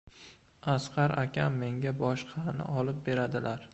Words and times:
—Asqar 0.75 1.13
akam 1.23 1.59
menga 1.65 1.93
boshqasini 2.01 2.67
olib 2.81 3.05
beradilar. 3.11 3.69